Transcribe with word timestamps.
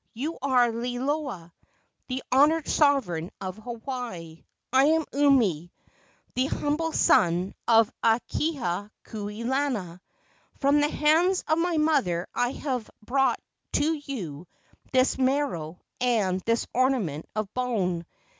You 0.15 0.39
are 0.41 0.71
Liloa, 0.71 1.53
the 2.07 2.23
honored 2.31 2.67
sovereign 2.67 3.29
of 3.39 3.57
Hawaii. 3.57 4.45
I 4.73 4.85
am 4.85 5.05
Umi, 5.13 5.71
the 6.33 6.47
humble 6.47 6.91
son 6.91 7.53
of 7.67 7.93
Akahia 8.03 8.89
kuleana. 9.05 9.99
From 10.59 10.79
the 10.81 10.89
hands 10.89 11.43
of 11.47 11.59
my 11.59 11.77
mother 11.77 12.25
I 12.33 12.49
have 12.53 12.89
brought 13.05 13.39
to 13.73 13.93
you 13.93 14.47
this 14.91 15.19
maro 15.19 15.79
and 15.99 16.39
this 16.47 16.65
ornament 16.73 17.27
of 17.35 17.53
bone. 17.53 18.07